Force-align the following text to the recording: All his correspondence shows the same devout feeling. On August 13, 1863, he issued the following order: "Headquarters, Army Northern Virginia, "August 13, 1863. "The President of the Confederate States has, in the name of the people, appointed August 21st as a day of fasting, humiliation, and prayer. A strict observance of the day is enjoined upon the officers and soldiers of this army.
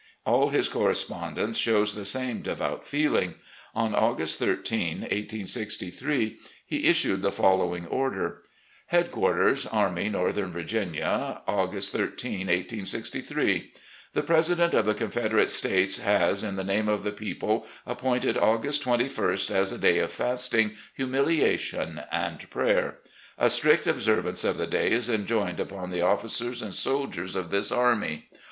All 0.25 0.49
his 0.49 0.67
correspondence 0.67 1.59
shows 1.59 1.93
the 1.93 2.05
same 2.05 2.41
devout 2.41 2.87
feeling. 2.87 3.35
On 3.75 3.93
August 3.93 4.39
13, 4.39 5.01
1863, 5.01 6.39
he 6.65 6.87
issued 6.87 7.21
the 7.21 7.31
following 7.31 7.85
order: 7.85 8.41
"Headquarters, 8.87 9.67
Army 9.67 10.09
Northern 10.09 10.51
Virginia, 10.51 11.43
"August 11.47 11.91
13, 11.91 12.47
1863. 12.47 13.73
"The 14.13 14.23
President 14.23 14.73
of 14.73 14.87
the 14.87 14.95
Confederate 14.95 15.51
States 15.51 15.99
has, 15.99 16.43
in 16.43 16.55
the 16.55 16.63
name 16.63 16.89
of 16.89 17.03
the 17.03 17.11
people, 17.11 17.67
appointed 17.85 18.39
August 18.39 18.83
21st 18.83 19.51
as 19.51 19.71
a 19.71 19.77
day 19.77 19.99
of 19.99 20.11
fasting, 20.11 20.71
humiliation, 20.95 22.01
and 22.11 22.49
prayer. 22.49 22.97
A 23.37 23.51
strict 23.51 23.85
observance 23.85 24.43
of 24.43 24.57
the 24.57 24.65
day 24.65 24.89
is 24.89 25.11
enjoined 25.11 25.59
upon 25.59 25.91
the 25.91 26.01
officers 26.01 26.63
and 26.63 26.73
soldiers 26.73 27.35
of 27.35 27.51
this 27.51 27.71
army. 27.71 28.29